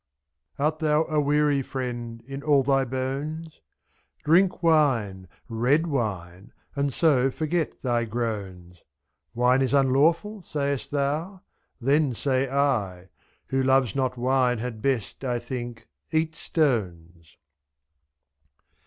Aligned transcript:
28 0.55 0.65
Art 0.65 0.79
thou 0.79 1.03
aweary, 1.13 1.61
friend, 1.61 2.23
in 2.25 2.41
all 2.41 2.63
thy 2.63 2.83
bones? 2.83 3.61
Drink 4.23 4.63
wine, 4.63 5.27
red 5.47 5.85
wine, 5.85 6.51
and 6.75 6.91
so 6.91 7.29
forget 7.29 7.79
thy 7.83 8.05
groans; 8.05 8.77
2?. 8.79 8.83
Wine 9.35 9.61
is 9.61 9.75
unlawful, 9.75 10.41
sayst 10.41 10.89
thou? 10.89 11.41
then 11.79 12.15
say 12.15 12.49
I— 12.49 13.09
Who 13.49 13.61
loves 13.61 13.95
not 13.95 14.17
wine 14.17 14.57
had 14.57 14.81
best, 14.81 15.23
I 15.23 15.37
think, 15.37 15.87
eat 16.11 16.33
stones. 16.33 17.37